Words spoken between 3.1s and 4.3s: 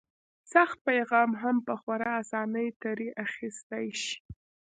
اخیستی شي.